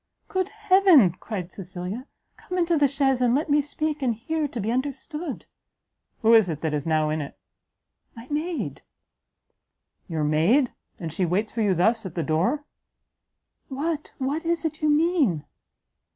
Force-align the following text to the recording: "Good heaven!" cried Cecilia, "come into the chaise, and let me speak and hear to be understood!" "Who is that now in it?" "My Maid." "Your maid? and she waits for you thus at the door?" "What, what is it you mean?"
"Good 0.29 0.49
heaven!" 0.49 1.11
cried 1.19 1.51
Cecilia, 1.51 2.07
"come 2.35 2.57
into 2.57 2.75
the 2.75 2.87
chaise, 2.87 3.21
and 3.21 3.35
let 3.35 3.51
me 3.51 3.61
speak 3.61 4.01
and 4.01 4.15
hear 4.15 4.47
to 4.47 4.59
be 4.59 4.71
understood!" 4.71 5.45
"Who 6.23 6.33
is 6.33 6.47
that 6.47 6.85
now 6.87 7.11
in 7.11 7.21
it?" 7.21 7.37
"My 8.15 8.25
Maid." 8.31 8.81
"Your 10.07 10.23
maid? 10.23 10.71
and 10.99 11.13
she 11.13 11.23
waits 11.23 11.51
for 11.51 11.61
you 11.61 11.75
thus 11.75 12.03
at 12.07 12.15
the 12.15 12.23
door?" 12.23 12.65
"What, 13.67 14.11
what 14.17 14.43
is 14.43 14.65
it 14.65 14.81
you 14.81 14.89
mean?" 14.89 15.45